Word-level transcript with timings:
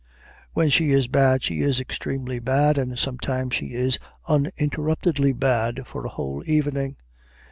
When 0.53 0.71
she 0.71 0.89
is 0.89 1.07
bad 1.07 1.43
she 1.43 1.59
is 1.61 1.79
extremely 1.79 2.39
bad, 2.39 2.79
and 2.79 2.97
sometimes 2.97 3.53
she 3.53 3.67
is 3.75 3.99
interruptedly 4.27 5.31
bad 5.33 5.85
for 5.85 6.03
a 6.03 6.09
whole 6.09 6.41
evening. 6.47 6.95